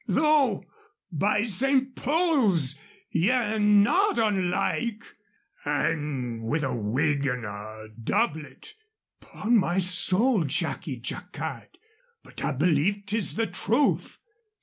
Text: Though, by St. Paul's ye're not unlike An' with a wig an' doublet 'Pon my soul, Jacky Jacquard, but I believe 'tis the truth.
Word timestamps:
Though, 0.07 0.65
by 1.11 1.43
St. 1.43 1.95
Paul's 1.95 2.79
ye're 3.11 3.59
not 3.59 4.17
unlike 4.17 5.03
An' 5.63 6.41
with 6.41 6.63
a 6.63 6.75
wig 6.75 7.27
an' 7.27 7.43
doublet 8.03 8.73
'Pon 9.19 9.55
my 9.57 9.77
soul, 9.77 10.41
Jacky 10.45 10.97
Jacquard, 10.99 11.77
but 12.23 12.43
I 12.43 12.51
believe 12.53 13.03
'tis 13.05 13.35
the 13.35 13.45
truth. 13.45 14.17